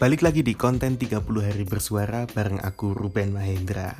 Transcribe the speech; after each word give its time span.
Balik 0.00 0.24
lagi 0.24 0.40
di 0.40 0.56
konten 0.56 0.96
30 0.96 1.20
hari 1.44 1.68
bersuara 1.68 2.24
bareng 2.24 2.56
aku 2.56 2.96
Ruben 2.96 3.36
Mahendra. 3.36 3.92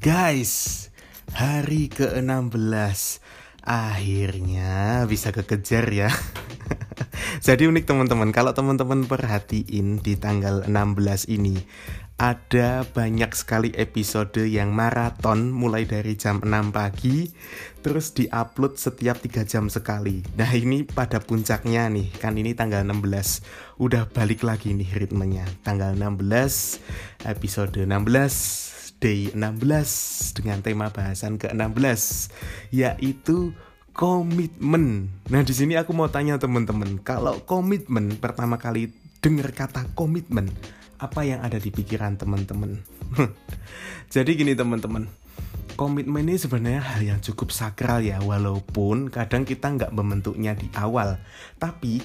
Guys, 0.00 0.88
hari 1.36 1.92
ke-16 1.92 3.20
Akhirnya 3.60 5.04
bisa 5.04 5.36
kekejar 5.36 5.92
ya 5.92 6.08
Jadi 7.46 7.70
unik 7.70 7.86
teman-teman 7.86 8.34
Kalau 8.34 8.50
teman-teman 8.58 9.06
perhatiin 9.06 10.02
di 10.02 10.18
tanggal 10.18 10.66
16 10.66 11.30
ini 11.30 11.54
ada 12.18 12.82
banyak 12.82 13.30
sekali 13.36 13.70
episode 13.78 14.42
yang 14.42 14.74
maraton 14.74 15.54
mulai 15.54 15.86
dari 15.86 16.18
jam 16.18 16.42
6 16.42 16.74
pagi 16.74 17.30
terus 17.86 18.10
diupload 18.16 18.80
setiap 18.80 19.20
3 19.20 19.44
jam 19.46 19.68
sekali. 19.68 20.24
Nah, 20.34 20.48
ini 20.48 20.82
pada 20.82 21.20
puncaknya 21.20 21.92
nih, 21.92 22.08
kan 22.16 22.34
ini 22.40 22.56
tanggal 22.56 22.82
16. 22.82 23.44
Udah 23.78 24.08
balik 24.08 24.42
lagi 24.48 24.72
nih 24.72 24.96
ritmenya. 24.96 25.44
Tanggal 25.60 25.92
16 25.92 26.80
episode 27.28 27.84
16 27.84 28.96
day 28.96 29.28
16 29.36 30.40
dengan 30.40 30.64
tema 30.64 30.88
bahasan 30.88 31.36
ke-16 31.36 32.32
yaitu 32.72 33.52
komitmen. 33.96 35.08
Nah, 35.32 35.40
di 35.40 35.56
sini 35.56 35.72
aku 35.80 35.96
mau 35.96 36.12
tanya 36.12 36.36
teman-teman, 36.36 37.00
kalau 37.00 37.40
komitmen 37.48 38.20
pertama 38.20 38.60
kali 38.60 38.92
dengar 39.24 39.56
kata 39.56 39.88
komitmen, 39.96 40.52
apa 41.00 41.24
yang 41.24 41.40
ada 41.40 41.56
di 41.56 41.72
pikiran 41.72 42.20
teman-teman. 42.20 42.76
Jadi 44.14 44.36
gini 44.36 44.52
teman-teman, 44.52 45.08
komitmen 45.80 46.28
ini 46.28 46.36
sebenarnya 46.36 46.84
hal 46.84 47.00
yang 47.08 47.20
cukup 47.24 47.48
sakral 47.48 48.04
ya, 48.04 48.20
walaupun 48.20 49.08
kadang 49.08 49.48
kita 49.48 49.72
nggak 49.72 49.96
membentuknya 49.96 50.52
di 50.52 50.68
awal. 50.76 51.16
Tapi 51.56 52.04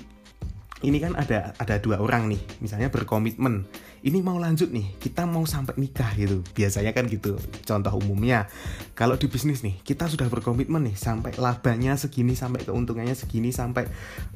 ini 0.81 0.97
kan 0.97 1.13
ada 1.13 1.53
ada 1.61 1.75
dua 1.77 2.01
orang 2.01 2.29
nih, 2.29 2.41
misalnya 2.61 2.89
berkomitmen 2.89 3.69
ini 4.01 4.17
mau 4.25 4.41
lanjut 4.41 4.73
nih, 4.73 4.97
kita 4.97 5.29
mau 5.29 5.45
sampai 5.45 5.77
nikah 5.77 6.17
gitu. 6.17 6.41
Biasanya 6.57 6.89
kan 6.89 7.05
gitu. 7.05 7.37
Contoh 7.61 7.93
umumnya, 8.01 8.49
kalau 8.97 9.13
di 9.13 9.29
bisnis 9.29 9.61
nih, 9.61 9.77
kita 9.85 10.09
sudah 10.09 10.25
berkomitmen 10.25 10.89
nih 10.89 10.97
sampai 10.97 11.37
labanya 11.37 11.93
segini, 11.93 12.33
sampai 12.33 12.65
keuntungannya 12.65 13.13
segini, 13.13 13.53
sampai 13.53 13.85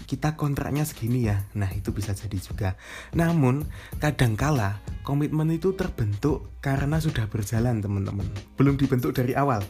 kita 0.05 0.37
kontraknya 0.37 0.85
segini 0.85 1.25
ya. 1.25 1.41
Nah, 1.57 1.73
itu 1.73 1.89
bisa 1.89 2.13
jadi 2.13 2.37
juga. 2.37 2.69
Namun, 3.17 3.65
kadangkala 3.97 4.85
komitmen 5.01 5.49
itu 5.49 5.73
terbentuk 5.73 6.45
karena 6.61 7.01
sudah 7.01 7.25
berjalan, 7.25 7.81
teman-teman. 7.81 8.29
Belum 8.61 8.77
dibentuk 8.77 9.17
dari 9.17 9.33
awal. 9.33 9.65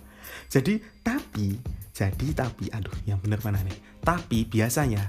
Jadi, 0.51 0.83
tapi, 1.07 1.55
jadi 1.95 2.27
tapi, 2.35 2.67
aduh, 2.67 2.91
yang 3.07 3.23
benar 3.23 3.39
mana 3.47 3.63
nih? 3.63 3.79
Tapi 4.03 4.43
biasanya 4.43 5.07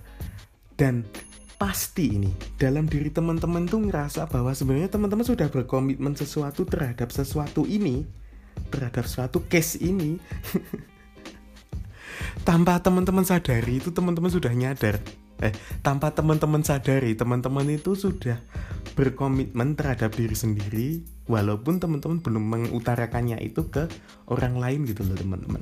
dan 0.76 1.08
pasti 1.56 2.20
ini 2.20 2.28
dalam 2.60 2.84
diri 2.84 3.08
teman-teman 3.08 3.64
tuh 3.64 3.88
ngerasa 3.88 4.28
bahwa 4.28 4.52
sebenarnya 4.52 4.92
teman-teman 4.92 5.24
sudah 5.24 5.48
berkomitmen 5.48 6.12
sesuatu 6.12 6.68
terhadap 6.68 7.08
sesuatu 7.08 7.64
ini 7.64 8.04
terhadap 8.68 9.08
suatu 9.08 9.40
case 9.48 9.80
ini. 9.80 10.16
Tanpa 12.48 12.80
teman-teman 12.80 13.26
sadari 13.26 13.80
itu 13.80 13.90
teman-teman 13.92 14.30
sudah 14.30 14.54
nyadar. 14.54 15.02
Eh 15.36 15.52
tanpa 15.84 16.16
teman-teman 16.16 16.64
sadari 16.64 17.12
teman-teman 17.12 17.68
itu 17.68 17.92
sudah 17.92 18.40
berkomitmen 18.96 19.76
terhadap 19.76 20.16
diri 20.16 20.32
sendiri 20.32 21.04
walaupun 21.28 21.76
teman-teman 21.76 22.24
belum 22.24 22.40
mengutarakannya 22.40 23.36
itu 23.44 23.68
ke 23.68 23.84
orang 24.32 24.56
lain 24.56 24.88
gitu 24.88 25.04
loh 25.04 25.12
teman-teman. 25.12 25.60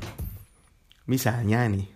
Misalnya 1.10 1.66
nih 1.66 1.90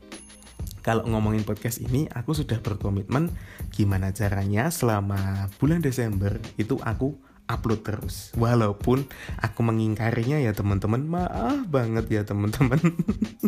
kalau 0.89 1.05
ngomongin 1.05 1.45
podcast 1.45 1.85
ini 1.85 2.09
aku 2.09 2.33
sudah 2.33 2.65
berkomitmen 2.65 3.29
gimana 3.77 4.09
caranya 4.17 4.73
selama 4.73 5.53
bulan 5.61 5.85
Desember 5.85 6.41
itu 6.57 6.81
aku 6.81 7.13
upload 7.45 7.85
terus. 7.85 8.33
Walaupun 8.41 9.05
aku 9.37 9.61
mengingkarinya 9.61 10.41
ya 10.41 10.57
teman-teman. 10.57 11.05
Maaf 11.05 11.69
banget 11.69 12.09
ya 12.09 12.23
teman-teman. 12.25 12.81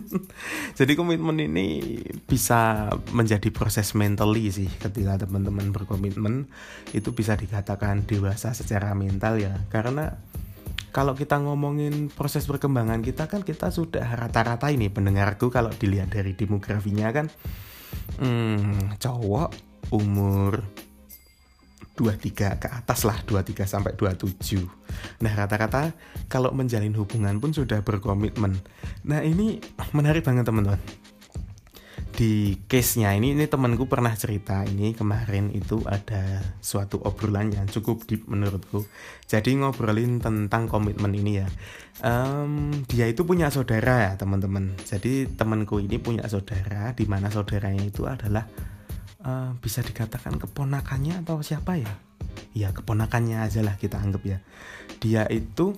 Jadi 0.81 0.93
komitmen 0.97 1.37
ini 1.41 2.01
bisa 2.29 2.93
menjadi 3.17 3.49
proses 3.49 3.97
mentally 3.97 4.53
sih. 4.53 4.69
Ketika 4.69 5.25
teman-teman 5.25 5.73
berkomitmen 5.73 6.49
itu 6.93 7.13
bisa 7.17 7.41
dikatakan 7.41 8.05
dewasa 8.05 8.53
secara 8.53 8.93
mental 8.93 9.41
ya. 9.41 9.57
Karena 9.73 10.17
kalau 10.91 11.15
kita 11.15 11.39
ngomongin 11.39 12.11
proses 12.11 12.47
perkembangan 12.47 13.03
kita 13.03 13.31
kan 13.31 13.47
kita 13.47 13.71
sudah 13.71 14.05
rata-rata 14.05 14.71
ini 14.71 14.91
pendengarku 14.91 15.51
kalau 15.51 15.71
dilihat 15.71 16.11
dari 16.11 16.35
demografinya 16.35 17.11
kan 17.15 17.27
hmm, 18.19 18.99
cowok 18.99 19.49
umur 19.95 20.63
23 22.01 22.57
ke 22.63 22.69
atas 22.71 23.05
lah 23.05 23.19
23 23.29 23.69
sampai 23.69 23.93
27 23.93 24.81
Nah 25.21 25.33
rata-rata 25.37 25.93
kalau 26.33 26.51
menjalin 26.53 26.97
hubungan 26.97 27.37
pun 27.39 27.53
sudah 27.53 27.85
berkomitmen. 27.85 28.57
Nah 29.05 29.21
ini 29.21 29.61
menarik 29.93 30.25
banget 30.25 30.49
teman-teman 30.49 30.81
di 32.21 32.53
case-nya 32.69 33.17
ini 33.17 33.33
ini 33.33 33.49
temanku 33.49 33.89
pernah 33.89 34.13
cerita 34.13 34.61
ini 34.69 34.93
kemarin 34.93 35.57
itu 35.57 35.81
ada 35.89 36.45
suatu 36.61 37.01
obrolan 37.01 37.49
yang 37.49 37.65
cukup 37.65 38.05
deep 38.05 38.29
menurutku. 38.29 38.85
Jadi 39.25 39.57
ngobrolin 39.57 40.21
tentang 40.21 40.69
komitmen 40.69 41.17
ini 41.17 41.41
ya. 41.41 41.49
Um, 42.05 42.85
dia 42.93 43.09
itu 43.09 43.25
punya 43.25 43.49
saudara 43.49 44.13
ya 44.13 44.13
teman-teman. 44.21 44.77
Jadi 44.85 45.33
temanku 45.33 45.81
ini 45.81 45.97
punya 45.97 46.29
saudara 46.29 46.93
di 46.93 47.09
mana 47.09 47.33
saudaranya 47.33 47.89
itu 47.89 48.05
adalah 48.05 48.45
uh, 49.25 49.57
bisa 49.57 49.81
dikatakan 49.81 50.37
keponakannya 50.37 51.25
atau 51.25 51.41
siapa 51.41 51.81
ya? 51.81 51.89
Ya 52.53 52.69
keponakannya 52.77 53.49
aja 53.49 53.65
lah 53.65 53.81
kita 53.81 53.97
anggap 53.97 54.21
ya. 54.29 54.45
Dia 55.01 55.25
itu 55.33 55.73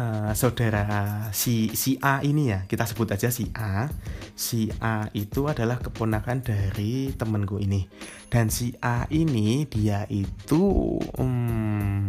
uh, 0.00 0.32
saudara 0.32 1.28
si 1.36 1.68
si 1.76 2.00
A 2.00 2.24
ini 2.24 2.48
ya 2.48 2.64
kita 2.64 2.88
sebut 2.88 3.12
aja 3.12 3.28
si 3.28 3.52
A. 3.52 3.92
Si 4.32 4.72
A 4.80 5.12
itu 5.12 5.44
adalah 5.52 5.76
keponakan 5.76 6.40
dari 6.40 7.12
temenku 7.12 7.60
ini. 7.60 7.84
Dan 8.32 8.48
si 8.48 8.72
A 8.80 9.04
ini 9.12 9.68
dia 9.68 10.08
itu 10.08 10.96
um, 11.20 12.08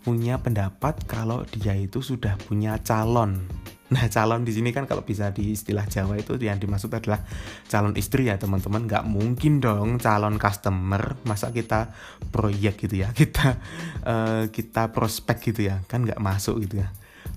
punya 0.00 0.40
pendapat 0.40 1.04
kalau 1.04 1.44
dia 1.52 1.76
itu 1.76 2.00
sudah 2.00 2.36
punya 2.48 2.80
calon 2.80 3.44
Nah 3.90 4.06
calon 4.06 4.46
di 4.46 4.54
sini 4.54 4.70
kan 4.70 4.86
kalau 4.86 5.02
bisa 5.02 5.34
di 5.34 5.50
istilah 5.50 5.82
Jawa 5.82 6.14
itu 6.14 6.38
yang 6.38 6.62
dimaksud 6.62 6.94
adalah 6.94 7.26
calon 7.66 7.98
istri 7.98 8.30
ya 8.30 8.38
teman-teman. 8.38 8.86
Nggak 8.86 9.04
mungkin 9.06 9.58
dong 9.58 9.98
calon 9.98 10.38
customer 10.38 11.18
masa 11.26 11.50
kita 11.50 11.90
proyek 12.30 12.86
gitu 12.86 13.02
ya 13.02 13.10
kita 13.20 13.58
uh, 14.06 14.46
kita 14.48 14.94
prospek 14.94 15.50
gitu 15.52 15.66
ya 15.74 15.82
kan 15.90 16.06
nggak 16.06 16.22
masuk 16.22 16.62
gitu 16.62 16.86
ya. 16.86 16.88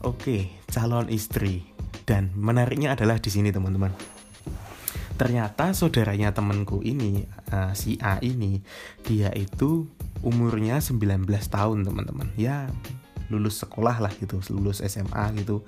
Oke 0.06 0.54
calon 0.70 1.10
istri 1.10 1.66
dan 2.06 2.30
menariknya 2.38 2.94
adalah 2.94 3.18
di 3.18 3.34
sini 3.34 3.50
teman-teman. 3.50 3.90
Ternyata 5.18 5.74
saudaranya 5.74 6.34
temanku 6.38 6.86
ini 6.86 7.26
uh, 7.50 7.74
si 7.74 7.98
A 8.02 8.22
ini 8.22 8.62
dia 9.02 9.34
itu 9.34 9.90
umurnya 10.24 10.80
19 10.80 11.28
tahun 11.52 11.84
teman-teman. 11.84 12.32
Ya 12.40 12.72
lulus 13.34 13.66
sekolah 13.66 13.98
lah 13.98 14.14
gitu 14.22 14.38
lulus 14.54 14.86
SMA 14.86 15.34
gitu. 15.42 15.66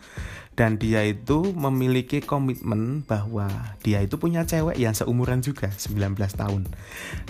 Dan 0.56 0.80
dia 0.80 1.04
itu 1.04 1.52
memiliki 1.52 2.24
komitmen 2.24 3.04
bahwa 3.04 3.52
dia 3.84 4.00
itu 4.00 4.16
punya 4.16 4.48
cewek 4.48 4.80
yang 4.80 4.96
seumuran 4.96 5.44
juga 5.44 5.68
19 5.68 6.16
tahun. 6.16 6.64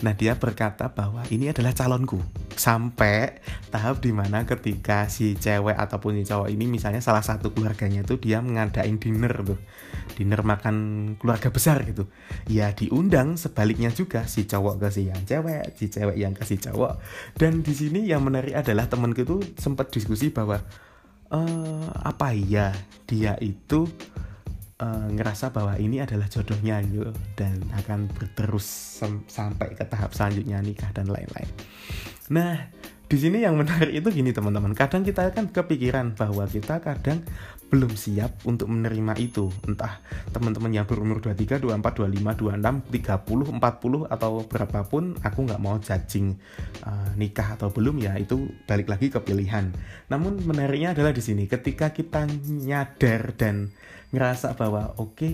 Nah 0.06 0.14
dia 0.14 0.38
berkata 0.38 0.94
bahwa 0.94 1.26
ini 1.34 1.50
adalah 1.50 1.74
calonku. 1.74 2.22
Sampai 2.54 3.42
tahap 3.74 4.06
di 4.06 4.14
mana 4.14 4.46
ketika 4.46 5.10
si 5.10 5.34
cewek 5.34 5.74
ataupun 5.74 6.22
si 6.22 6.24
cowok 6.30 6.54
ini 6.54 6.70
misalnya 6.70 7.02
salah 7.02 7.26
satu 7.26 7.50
keluarganya 7.50 8.06
itu 8.06 8.22
dia 8.22 8.46
mengadain 8.46 9.02
dinner 9.02 9.34
tuh. 9.42 9.58
Dinner 10.14 10.46
makan 10.46 10.76
keluarga 11.18 11.50
besar 11.50 11.82
gitu. 11.82 12.06
Ya 12.46 12.78
diundang 12.78 13.42
sebaliknya 13.42 13.90
juga 13.90 14.30
si 14.30 14.46
cowok 14.46 14.86
ke 14.86 14.88
si 14.94 15.10
yang 15.10 15.26
cewek 15.26 15.74
si 15.74 15.90
cewek 15.90 16.14
yang 16.14 16.38
ke 16.38 16.46
si 16.46 16.62
cowok. 16.62 17.02
Dan 17.34 17.66
di 17.66 17.74
sini 17.74 18.06
yang 18.06 18.22
menarik 18.22 18.54
adalah 18.54 18.86
temanku 18.86 19.26
itu 19.26 19.38
sempat 19.58 19.90
diskusi 19.90 20.25
bahwa 20.30 20.62
uh, 21.34 21.88
apa 22.06 22.34
ya 22.34 22.74
dia 23.10 23.34
itu 23.42 23.90
uh, 24.82 25.08
ngerasa 25.12 25.52
bahwa 25.52 25.76
ini 25.80 26.02
adalah 26.02 26.30
jodohnya 26.30 26.82
gitu 26.86 27.12
dan 27.36 27.62
akan 27.76 28.10
berterus 28.12 29.00
sampai 29.28 29.76
ke 29.76 29.84
tahap 29.88 30.12
selanjutnya 30.14 30.62
nikah 30.62 30.90
dan 30.94 31.10
lain-lain. 31.10 31.50
Nah 32.32 32.70
di 33.06 33.18
sini 33.22 33.46
yang 33.46 33.54
menarik 33.62 33.94
itu 33.94 34.10
gini 34.10 34.34
teman-teman. 34.34 34.74
Kadang 34.74 35.06
kita 35.06 35.30
kan 35.30 35.54
kepikiran 35.54 36.18
bahwa 36.18 36.50
kita 36.50 36.82
kadang 36.82 37.22
belum 37.70 37.94
siap 37.94 38.42
untuk 38.50 38.66
menerima 38.74 39.14
itu. 39.22 39.54
Entah 39.70 40.02
teman-teman 40.34 40.74
yang 40.74 40.90
berumur 40.90 41.22
23, 41.22 41.62
24, 41.62 42.02
25, 42.02 42.58
26, 42.58 43.62
30, 43.62 43.62
40 43.62 44.10
atau 44.10 44.32
berapapun 44.50 45.04
aku 45.22 45.40
nggak 45.46 45.62
mau 45.62 45.78
judging 45.78 46.34
uh, 46.82 47.10
nikah 47.14 47.54
atau 47.54 47.70
belum 47.70 48.02
ya 48.02 48.18
itu 48.18 48.50
balik 48.66 48.90
lagi 48.90 49.14
ke 49.14 49.22
pilihan. 49.22 49.70
Namun 50.10 50.42
menariknya 50.42 50.98
adalah 50.98 51.14
di 51.14 51.22
sini 51.22 51.46
ketika 51.46 51.94
kita 51.94 52.26
nyadar 52.50 53.38
dan 53.38 53.70
ngerasa 54.10 54.58
bahwa 54.58 54.98
oke 54.98 55.14
okay, 55.14 55.32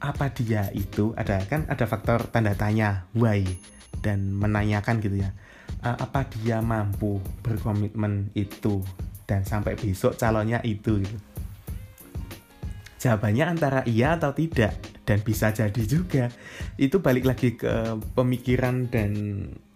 apa 0.00 0.32
dia 0.32 0.72
itu? 0.72 1.12
Ada 1.12 1.44
kan 1.44 1.68
ada 1.68 1.84
faktor 1.84 2.24
tanda 2.32 2.56
tanya 2.56 3.04
why? 3.12 3.44
Dan 4.00 4.32
menanyakan 4.34 4.98
gitu 5.04 5.20
ya 5.20 5.30
uh, 5.82 5.96
apa 5.98 6.26
dia 6.30 6.62
mampu 6.62 7.18
berkomitmen 7.42 8.30
itu 8.38 8.82
dan 9.26 9.42
sampai 9.46 9.78
besok 9.78 10.18
calonnya 10.18 10.62
itu 10.62 11.02
gitu. 11.02 11.18
Jawabannya 13.02 13.44
antara 13.58 13.80
iya 13.82 14.14
atau 14.14 14.30
tidak 14.30 14.78
dan 15.02 15.18
bisa 15.26 15.50
jadi 15.50 15.82
juga. 15.82 16.30
Itu 16.78 17.02
balik 17.02 17.26
lagi 17.26 17.58
ke 17.58 17.98
pemikiran 18.14 18.86
dan 18.94 19.10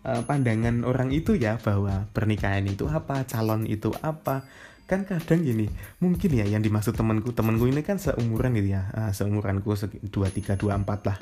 uh, 0.07 0.23
pandangan 0.23 0.87
orang 0.87 1.11
itu 1.11 1.35
ya 1.35 1.59
bahwa 1.59 2.07
pernikahan 2.15 2.63
itu 2.71 2.87
apa, 2.87 3.27
calon 3.27 3.67
itu 3.67 3.91
apa 3.99 4.47
kan 4.87 5.03
kadang 5.03 5.43
gini 5.43 5.67
mungkin 5.99 6.31
ya 6.31 6.47
yang 6.47 6.63
dimaksud 6.63 6.95
temanku 6.95 7.35
temanku 7.35 7.67
ini 7.67 7.83
kan 7.83 7.99
seumuran 7.99 8.55
gitu 8.55 8.79
ya 8.79 8.87
uh, 8.95 9.11
seumuranku 9.11 9.75
dua 10.15 10.31
tiga 10.31 10.55
dua 10.55 10.79
empat 10.79 11.01
lah. 11.11 11.19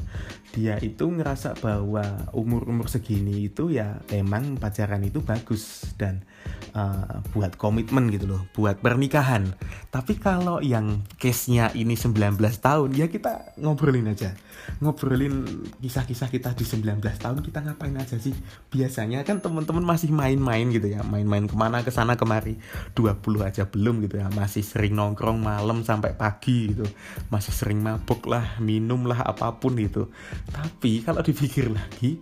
Dia 0.53 0.77
itu 0.85 1.09
ngerasa 1.09 1.57
bahwa 1.59 2.29
umur 2.37 2.69
umur 2.69 2.93
segini 2.93 3.49
itu 3.49 3.73
ya 3.73 4.05
emang 4.13 4.61
pacaran 4.61 5.01
itu 5.01 5.25
bagus 5.25 5.89
dan 5.97 6.23
uh, 6.77 7.25
buat 7.33 7.57
komitmen 7.57 8.13
gitu 8.13 8.29
loh 8.29 8.43
buat 8.53 8.85
pernikahan. 8.85 9.57
Tapi 9.89 10.21
kalau 10.21 10.61
yang 10.61 11.07
case 11.17 11.49
nya 11.49 11.73
ini 11.73 11.97
19 11.97 12.37
tahun 12.61 12.89
ya 12.93 13.09
kita 13.09 13.57
ngobrolin 13.63 14.11
aja. 14.11 14.37
Ngobrolin 14.81 15.45
kisah-kisah 15.81 16.29
kita 16.29 16.53
di 16.53 16.65
19 16.67 17.01
tahun 17.01 17.39
kita 17.41 17.59
ngapain 17.65 17.95
aja 17.97 18.21
sih? 18.21 18.35
Biasanya 18.69 19.23
kan 19.23 19.41
teman-teman 19.41 19.87
masih 19.87 20.11
main-main 20.11 20.69
gitu 20.69 20.91
ya 20.91 21.01
main-main 21.07 21.47
ke 21.47 21.55
mana 21.55 21.81
ke 21.87 21.95
sana 21.95 22.19
kemari. 22.19 22.59
20 22.93 23.23
aja 23.47 23.54
belum 23.63 24.03
gitu 24.03 24.19
ya. 24.19 24.27
Masih 24.35 24.67
sering 24.67 24.99
nongkrong 24.99 25.39
malam 25.39 25.87
sampai 25.87 26.19
pagi 26.19 26.75
gitu. 26.75 26.83
Masih 27.31 27.55
sering 27.55 27.79
mabuk 27.79 28.27
lah 28.27 28.59
minum 28.59 29.07
lah 29.07 29.23
apa 29.23 29.55
pun 29.63 29.79
gitu. 29.79 30.11
Tapi 30.51 31.07
kalau 31.07 31.23
dipikir 31.23 31.71
lagi 31.71 32.19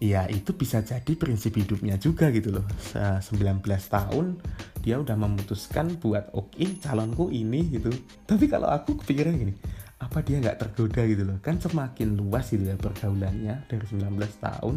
ya 0.00 0.24
itu 0.32 0.56
bisa 0.56 0.80
jadi 0.80 1.12
prinsip 1.12 1.52
hidupnya 1.58 2.00
juga 2.00 2.32
gitu 2.32 2.56
loh. 2.56 2.64
19 2.96 3.60
tahun 3.66 4.40
dia 4.80 4.96
udah 4.96 5.12
memutuskan 5.12 6.00
buat 6.00 6.32
oke 6.32 6.56
okay, 6.56 6.80
calonku 6.80 7.28
ini 7.28 7.68
gitu. 7.68 7.92
Tapi 8.24 8.48
kalau 8.48 8.72
aku 8.72 8.96
kepikiran 9.04 9.36
gini 9.36 9.54
apa 10.00 10.24
dia 10.24 10.40
nggak 10.40 10.56
tergoda 10.56 11.04
gitu 11.04 11.28
loh? 11.28 11.36
Kan 11.44 11.60
semakin 11.60 12.16
luas 12.16 12.48
gitu 12.48 12.64
ya 12.64 12.80
pergaulannya 12.80 13.68
dari 13.68 13.84
19 13.84 14.08
tahun. 14.40 14.76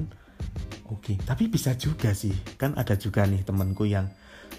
Oke 0.92 1.16
okay. 1.16 1.18
tapi 1.24 1.48
bisa 1.48 1.72
juga 1.80 2.12
sih. 2.12 2.36
Kan 2.60 2.76
ada 2.76 3.00
juga 3.00 3.24
nih 3.24 3.48
temenku 3.48 3.88
yang 3.88 4.12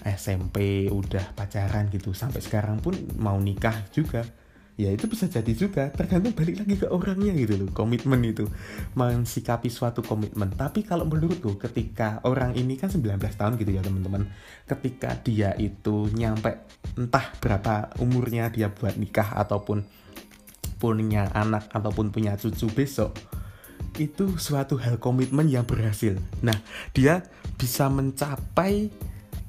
SMP 0.03 0.89
udah 0.91 1.31
pacaran 1.37 1.87
gitu. 1.93 2.11
Sampai 2.11 2.43
sekarang 2.43 2.83
pun 2.83 2.97
mau 3.15 3.39
nikah 3.39 3.87
juga. 3.95 4.27
Ya 4.75 4.91
itu 4.91 5.07
bisa 5.07 5.31
jadi 5.31 5.55
juga. 5.55 5.87
Tergantung 5.95 6.35
balik 6.35 6.59
lagi 6.59 6.75
ke 6.75 6.87
orangnya 6.91 7.31
gitu 7.31 7.55
loh. 7.55 7.71
Komitmen 7.71 8.19
itu. 8.27 8.43
Mensikapi 8.99 9.71
suatu 9.71 10.03
komitmen. 10.03 10.51
Tapi 10.51 10.83
kalau 10.83 11.07
menurutku 11.07 11.55
ketika 11.55 12.19
orang 12.27 12.59
ini 12.59 12.75
kan 12.75 12.91
19 12.91 13.15
tahun 13.15 13.55
gitu 13.55 13.71
ya 13.71 13.79
teman-teman. 13.79 14.27
Ketika 14.67 15.15
dia 15.23 15.55
itu 15.55 16.11
nyampe 16.11 16.67
entah 16.99 17.31
berapa 17.39 17.95
umurnya 18.03 18.51
dia 18.51 18.67
buat 18.67 18.99
nikah 18.99 19.39
ataupun 19.39 19.87
punya 20.75 21.31
anak 21.31 21.71
ataupun 21.71 22.11
punya 22.11 22.35
cucu 22.35 22.67
besok 22.67 23.15
itu 23.95 24.35
suatu 24.35 24.75
hal 24.75 24.99
komitmen 24.99 25.47
yang 25.47 25.63
berhasil. 25.63 26.19
Nah 26.43 26.59
dia 26.91 27.23
bisa 27.55 27.87
mencapai 27.87 28.91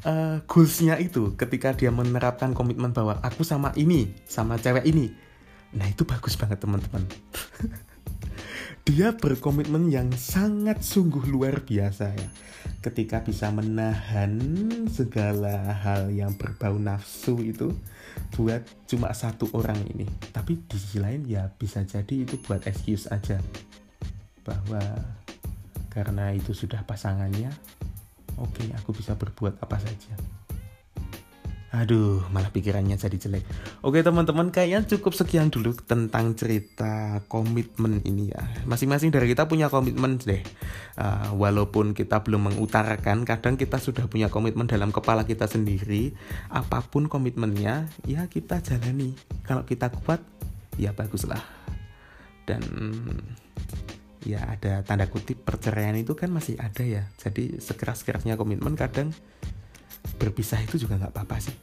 uh, 0.07 0.37
goalsnya 0.47 0.97
itu 1.03 1.35
ketika 1.35 1.75
dia 1.75 1.91
menerapkan 1.91 2.55
komitmen 2.55 2.95
bahwa 2.95 3.19
aku 3.21 3.43
sama 3.43 3.75
ini 3.75 4.15
sama 4.31 4.57
cewek 4.57 4.87
ini. 4.87 5.11
Nah 5.75 5.91
itu 5.91 6.07
bagus 6.07 6.39
banget 6.39 6.63
teman-teman. 6.63 7.03
Dia 8.87 9.11
berkomitmen 9.19 9.91
yang 9.91 10.15
sangat 10.15 10.79
sungguh 10.79 11.27
luar 11.27 11.67
biasa 11.67 12.15
ya. 12.15 12.31
Ketika 12.79 13.19
bisa 13.19 13.51
menahan 13.51 14.39
segala 14.87 15.75
hal 15.83 16.15
yang 16.15 16.39
berbau 16.39 16.79
nafsu 16.79 17.35
itu 17.43 17.75
buat 18.39 18.63
cuma 18.87 19.11
satu 19.11 19.51
orang 19.59 19.83
ini. 19.91 20.07
Tapi 20.31 20.63
di 20.71 20.79
sisi 20.79 21.03
lain 21.03 21.27
ya 21.27 21.51
bisa 21.51 21.83
jadi 21.83 22.23
itu 22.23 22.39
buat 22.47 22.63
excuse 22.71 23.11
aja 23.11 23.43
bahwa 24.47 24.79
karena 25.91 26.31
itu 26.31 26.55
sudah 26.55 26.87
pasangannya 26.87 27.51
oke 28.41 28.53
okay, 28.53 28.69
aku 28.77 28.97
bisa 28.97 29.17
berbuat 29.17 29.61
apa 29.61 29.77
saja 29.81 30.15
Aduh, 31.77 32.25
malah 32.33 32.49
pikirannya 32.49 32.97
jadi 32.97 33.21
jelek. 33.21 33.45
Oke 33.85 34.01
teman-teman, 34.01 34.49
kayaknya 34.49 34.89
cukup 34.89 35.13
sekian 35.13 35.53
dulu 35.53 35.77
tentang 35.77 36.33
cerita 36.33 37.21
komitmen 37.29 38.01
ini 38.09 38.33
ya. 38.33 38.41
Masing-masing 38.65 39.13
dari 39.13 39.37
kita 39.37 39.45
punya 39.45 39.69
komitmen 39.69 40.17
deh. 40.17 40.41
Uh, 40.97 41.37
walaupun 41.37 41.93
kita 41.93 42.25
belum 42.25 42.49
mengutarakan, 42.49 43.29
kadang 43.29 43.61
kita 43.61 43.77
sudah 43.77 44.09
punya 44.09 44.33
komitmen 44.33 44.65
dalam 44.65 44.89
kepala 44.89 45.29
kita 45.29 45.45
sendiri. 45.45 46.17
Apa 46.49 46.81
pun 46.81 47.13
komitmennya, 47.13 47.93
ya 48.09 48.25
kita 48.25 48.65
jalani. 48.65 49.13
Kalau 49.45 49.69
kita 49.69 49.93
kuat, 49.93 50.25
ya 50.81 50.97
baguslah. 50.97 51.45
Dan 52.49 52.65
ya 54.27 54.43
ada 54.43 54.83
tanda 54.83 55.07
kutip 55.07 55.47
perceraian 55.47 55.95
itu 55.95 56.19
kan 56.19 56.35
masih 56.35 56.59
ada 56.59 56.83
ya. 56.83 57.07
Jadi 57.21 57.63
sekeras-kerasnya 57.63 58.35
komitmen 58.35 58.75
kadang 58.75 59.15
berpisah 60.19 60.59
itu 60.63 60.83
juga 60.83 60.99
nggak 60.99 61.15
apa-apa 61.15 61.37
sih. 61.39 61.57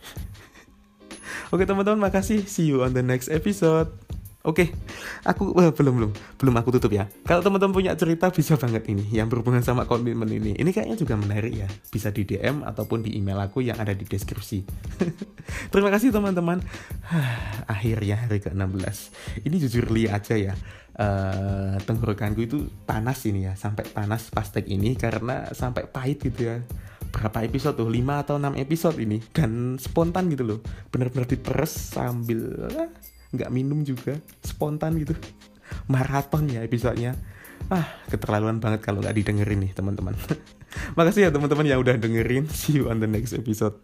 Oke 1.54 1.68
teman-teman 1.68 2.08
makasih. 2.08 2.48
See 2.48 2.72
you 2.72 2.82
on 2.88 2.96
the 2.96 3.04
next 3.04 3.28
episode 3.28 3.92
Oke, 4.44 4.76
aku 5.24 5.56
uh, 5.56 5.72
belum 5.72 6.04
belum 6.04 6.12
belum 6.36 6.56
aku 6.60 6.76
tutup 6.76 6.92
ya. 6.92 7.08
Kalau 7.24 7.40
teman-teman 7.40 7.72
punya 7.72 7.96
cerita 7.96 8.28
bisa 8.28 8.60
banget 8.60 8.84
ini 8.92 9.08
yang 9.16 9.32
berhubungan 9.32 9.64
sama 9.64 9.88
komitmen 9.88 10.28
ini. 10.28 10.52
Ini 10.60 10.68
kayaknya 10.76 11.00
juga 11.00 11.16
menarik 11.16 11.64
ya. 11.64 11.68
Bisa 11.88 12.12
di 12.12 12.28
DM 12.28 12.60
ataupun 12.60 13.08
di 13.08 13.16
email 13.16 13.40
aku 13.40 13.64
yang 13.64 13.80
ada 13.80 13.96
di 13.96 14.04
deskripsi. 14.04 14.68
Terima 15.72 15.88
kasih 15.88 16.12
teman-teman. 16.12 16.60
Akhirnya 17.72 18.20
hari 18.20 18.44
ke-16. 18.44 19.16
Ini 19.48 19.56
jujur 19.64 19.88
li 19.96 20.12
aja 20.12 20.36
ya. 20.36 20.60
Uh, 20.92 21.80
tenggorokanku 21.88 22.44
itu 22.44 22.68
panas 22.84 23.24
ini 23.24 23.48
ya, 23.48 23.56
sampai 23.56 23.88
panas 23.96 24.28
pas 24.28 24.46
tag 24.52 24.68
ini 24.68 25.00
karena 25.00 25.56
sampai 25.56 25.88
pahit 25.88 26.20
gitu 26.20 26.52
ya 26.52 26.62
berapa 27.14 27.46
episode 27.46 27.78
tuh 27.78 27.90
5 27.90 28.22
atau 28.26 28.36
6 28.42 28.58
episode 28.58 28.98
ini 28.98 29.22
dan 29.34 29.78
spontan 29.78 30.34
gitu 30.34 30.46
loh 30.46 30.60
bener-bener 30.90 31.30
diperes 31.30 31.94
sambil 31.94 32.70
ah, 32.74 32.90
nggak 33.34 33.50
minum 33.50 33.82
juga 33.82 34.16
spontan 34.46 34.96
gitu. 35.02 35.18
Maraton 35.90 36.48
ya 36.48 36.62
episodenya. 36.62 37.18
Ah 37.72 37.86
keterlaluan 38.08 38.62
banget 38.62 38.86
kalau 38.86 39.02
nggak 39.02 39.16
didengerin 39.18 39.68
nih 39.68 39.72
teman-teman. 39.74 40.14
Makasih 40.98 41.28
ya 41.28 41.32
teman-teman 41.34 41.66
yang 41.66 41.80
udah 41.82 41.98
dengerin. 41.98 42.46
See 42.58 42.80
you 42.80 42.94
on 42.94 43.02
the 43.02 43.10
next 43.10 43.34
episode 43.34 43.78